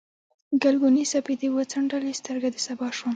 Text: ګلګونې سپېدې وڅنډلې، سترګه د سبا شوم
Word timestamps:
ګلګونې 0.61 1.03
سپېدې 1.11 1.47
وڅنډلې، 1.51 2.13
سترګه 2.19 2.47
د 2.51 2.57
سبا 2.67 2.87
شوم 2.97 3.09